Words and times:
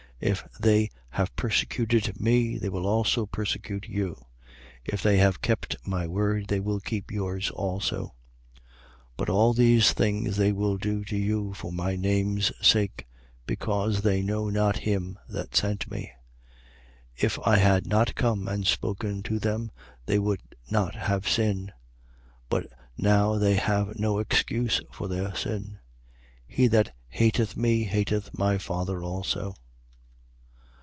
If 0.23 0.47
they 0.59 0.91
have 1.09 1.35
persecuted 1.35 2.21
me, 2.21 2.59
they 2.59 2.69
will 2.69 2.85
also 2.85 3.25
persecute 3.25 3.87
you. 3.87 4.21
If 4.85 5.01
they 5.01 5.17
have 5.17 5.41
kept 5.41 5.77
my 5.83 6.05
word, 6.05 6.47
they 6.47 6.59
will 6.59 6.79
keep 6.79 7.09
yours 7.09 7.49
also. 7.49 8.13
15:21. 9.15 9.17
But 9.17 9.29
all 9.31 9.53
these 9.53 9.93
things 9.93 10.37
they 10.37 10.51
will 10.51 10.77
do 10.77 11.03
to 11.05 11.17
you 11.17 11.55
for 11.55 11.71
my 11.71 11.95
name's 11.95 12.51
sake: 12.61 13.07
because 13.47 14.03
they 14.03 14.21
know 14.21 14.51
not 14.51 14.77
him 14.85 15.17
that 15.27 15.55
sent 15.55 15.89
me. 15.89 16.11
15:22. 17.17 17.23
If 17.25 17.39
I 17.43 17.57
had 17.57 17.87
not 17.87 18.13
come 18.13 18.47
and 18.47 18.67
spoken 18.67 19.23
to 19.23 19.39
them, 19.39 19.71
they 20.05 20.19
would 20.19 20.43
not 20.69 20.93
have 20.93 21.27
sin: 21.27 21.71
but 22.47 22.67
now 22.95 23.39
they 23.39 23.55
have 23.55 23.97
no 23.97 24.19
excuse 24.19 24.81
for 24.91 25.07
their 25.07 25.33
sin. 25.35 25.79
15:23. 26.47 26.55
He 26.55 26.67
that 26.67 26.95
hateth 27.07 27.57
me 27.57 27.85
hateth 27.85 28.37
my 28.37 28.59
Father 28.59 29.01
also. 29.03 29.55